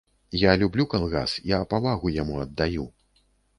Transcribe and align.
Я 0.43 0.55
люблю 0.63 0.85
калгас, 0.93 1.35
я 1.53 1.61
павагу 1.75 2.15
яму 2.17 2.43
аддаю. 2.47 2.91